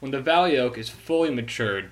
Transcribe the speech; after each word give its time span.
When 0.00 0.10
the 0.10 0.20
valley 0.20 0.58
oak 0.58 0.76
is 0.76 0.88
fully 0.88 1.30
matured, 1.30 1.90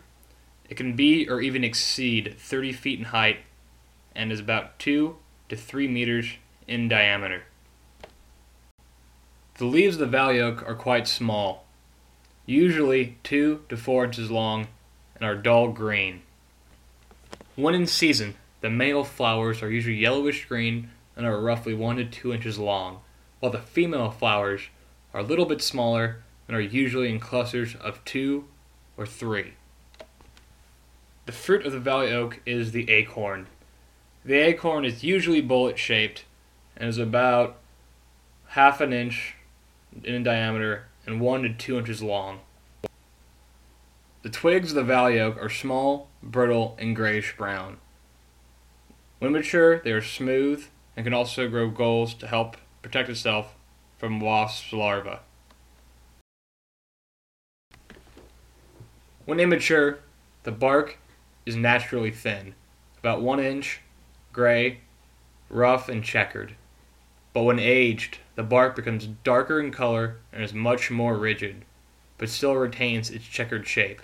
it 0.69 0.77
can 0.77 0.95
be 0.95 1.29
or 1.29 1.41
even 1.41 1.65
exceed 1.65 2.37
30 2.39 2.73
feet 2.73 2.99
in 2.99 3.07
height 3.07 3.39
and 4.15 4.31
is 4.31 4.41
about 4.41 4.79
2 4.79 5.17
to 5.49 5.57
3 5.57 5.89
meters 5.89 6.37
in 6.67 6.89
diameter. 6.89 7.45
The 9.59 9.65
leaves 9.67 9.97
of 9.97 10.01
the 10.01 10.07
valley 10.07 10.41
oak 10.41 10.67
are 10.67 10.75
quite 10.75 11.07
small, 11.07 11.67
usually 12.47 13.19
2 13.23 13.65
to 13.69 13.77
4 13.77 14.07
inches 14.07 14.31
long, 14.31 14.67
and 15.15 15.25
are 15.25 15.35
dull 15.35 15.69
green. 15.69 16.23
When 17.55 17.75
in 17.75 17.87
season, 17.87 18.35
the 18.61 18.71
male 18.71 19.05
flowers 19.05 19.63
are 19.63 19.71
usually 19.71 19.97
yellowish 19.97 20.47
green 20.47 20.91
and 21.17 21.27
are 21.27 21.41
roughly 21.41 21.75
1 21.75 21.97
to 21.97 22.05
2 22.05 22.33
inches 22.33 22.59
long, 22.59 23.01
while 23.41 23.53
the 23.53 23.59
female 23.59 24.11
flowers 24.11 24.63
are 25.13 25.21
a 25.21 25.25
little 25.25 25.45
bit 25.45 25.61
smaller 25.61 26.23
and 26.53 26.59
are 26.59 26.61
usually 26.61 27.09
in 27.09 27.19
clusters 27.19 27.77
of 27.77 28.05
2 28.05 28.45
or 28.99 29.07
3. 29.07 29.55
The 31.25 31.33
fruit 31.33 31.65
of 31.65 31.73
the 31.73 31.81
valley 31.81 32.13
oak 32.13 32.41
is 32.45 32.73
the 32.73 32.91
acorn. 32.91 33.47
The 34.23 34.35
acorn 34.35 34.85
is 34.85 35.03
usually 35.03 35.41
bullet 35.41 35.79
shaped 35.79 36.27
and 36.77 36.91
is 36.91 36.99
about 36.99 37.57
half 38.49 38.83
an 38.83 38.93
inch 38.93 39.37
in 40.05 40.23
diameter 40.23 40.89
and 41.07 41.23
1 41.23 41.43
to 41.45 41.55
2 41.55 41.79
inches 41.79 42.03
long. 42.03 42.41
The 44.21 44.29
twigs 44.29 44.73
of 44.73 44.77
the 44.77 44.85
valley 44.85 45.19
oak 45.19 45.39
are 45.43 45.49
small, 45.49 46.11
brittle, 46.23 46.77
and 46.79 46.95
grayish 46.95 47.35
brown. 47.35 47.79
When 49.21 49.33
mature, 49.33 49.79
they 49.79 49.93
are 49.93 50.03
smooth 50.03 50.67
and 50.99 51.07
can 51.07 51.15
also 51.15 51.49
grow 51.49 51.71
galls 51.71 52.13
to 52.13 52.27
help 52.27 52.59
protect 52.83 53.09
itself 53.09 53.55
from 53.97 54.21
wasps' 54.21 54.75
larvae. 54.75 55.21
When 59.25 59.39
immature, 59.39 60.01
the 60.43 60.53
bark 60.53 60.99
is 61.47 61.55
naturally 61.55 62.11
thin, 62.11 62.55
about 62.99 63.23
one 63.23 63.39
inch, 63.39 63.81
gray, 64.33 64.81
rough, 65.49 65.89
and 65.89 66.03
checkered. 66.03 66.57
But 67.33 67.45
when 67.45 67.59
aged, 67.59 68.19
the 68.35 68.43
bark 68.43 68.75
becomes 68.75 69.07
darker 69.07 69.61
in 69.61 69.71
color 69.71 70.17
and 70.33 70.43
is 70.43 70.53
much 70.53 70.91
more 70.91 71.17
rigid, 71.17 71.65
but 72.19 72.29
still 72.29 72.57
retains 72.57 73.11
its 73.11 73.25
checkered 73.25 73.67
shape. 73.67 74.03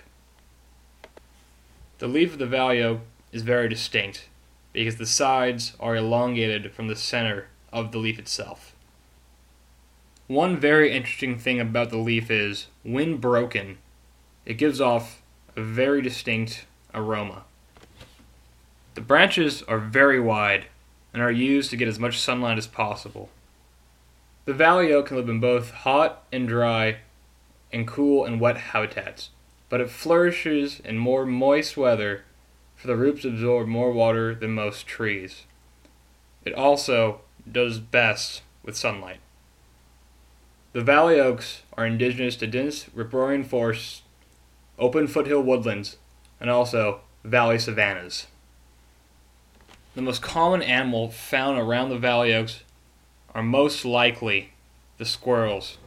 The 1.97 2.07
leaf 2.07 2.33
of 2.33 2.39
the 2.39 2.57
oak 2.81 3.01
is 3.33 3.41
very 3.41 3.67
distinct 3.67 4.29
because 4.71 4.95
the 4.95 5.05
sides 5.05 5.73
are 5.79 5.95
elongated 5.97 6.71
from 6.71 6.87
the 6.87 6.95
center 6.95 7.47
of 7.73 7.91
the 7.91 7.97
leaf 7.97 8.19
itself. 8.19 8.73
One 10.27 10.57
very 10.57 10.91
interesting 10.91 11.37
thing 11.37 11.59
about 11.59 11.89
the 11.89 11.97
leaf 11.97 12.31
is, 12.31 12.67
when 12.83 13.17
broken, 13.17 13.79
it 14.45 14.55
gives 14.55 14.81
off 14.81 15.21
a 15.55 15.61
very 15.61 16.01
distinct 16.01 16.65
aroma. 16.93 17.43
The 18.95 19.01
branches 19.01 19.63
are 19.63 19.79
very 19.79 20.19
wide 20.19 20.65
and 21.13 21.21
are 21.21 21.31
used 21.31 21.69
to 21.71 21.77
get 21.77 21.87
as 21.87 21.99
much 21.99 22.19
sunlight 22.19 22.57
as 22.57 22.67
possible. 22.67 23.29
The 24.45 24.53
valley 24.53 24.91
oak 24.91 25.07
can 25.07 25.17
live 25.17 25.29
in 25.29 25.39
both 25.39 25.71
hot 25.71 26.23
and 26.31 26.47
dry 26.47 26.97
and 27.71 27.87
cool 27.87 28.25
and 28.25 28.39
wet 28.39 28.57
habitats 28.57 29.29
but 29.69 29.79
it 29.79 29.89
flourishes 29.89 30.79
in 30.79 30.97
more 30.97 31.25
moist 31.25 31.77
weather, 31.77 32.23
for 32.75 32.87
the 32.87 32.95
roots 32.95 33.23
absorb 33.23 33.67
more 33.67 33.91
water 33.91 34.33
than 34.33 34.51
most 34.51 34.87
trees. 34.87 35.45
It 36.43 36.53
also 36.53 37.21
does 37.49 37.79
best 37.79 38.41
with 38.63 38.75
sunlight. 38.75 39.19
The 40.73 40.81
valley 40.81 41.19
oaks 41.19 41.61
are 41.77 41.85
indigenous 41.85 42.35
to 42.37 42.47
dense 42.47 42.87
riparian 42.93 43.43
forests, 43.43 44.01
open 44.79 45.07
foothill 45.07 45.41
woodlands, 45.41 45.97
and 46.39 46.49
also 46.49 47.01
valley 47.23 47.59
savannas. 47.59 48.27
The 49.95 50.01
most 50.01 50.21
common 50.21 50.61
animal 50.61 51.09
found 51.09 51.59
around 51.59 51.89
the 51.89 51.97
valley 51.97 52.33
oaks 52.33 52.63
are 53.35 53.43
most 53.43 53.83
likely 53.85 54.53
the 54.97 55.05
squirrels. 55.05 55.77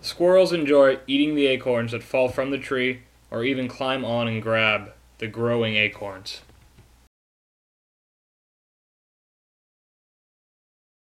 Squirrels 0.00 0.52
enjoy 0.52 0.98
eating 1.06 1.34
the 1.34 1.46
acorns 1.46 1.92
that 1.92 2.02
fall 2.02 2.28
from 2.28 2.50
the 2.50 2.58
tree 2.58 3.02
or 3.30 3.44
even 3.44 3.68
climb 3.68 4.04
on 4.04 4.28
and 4.28 4.42
grab 4.42 4.92
the 5.18 5.26
growing 5.26 5.76
acorns. 5.76 6.42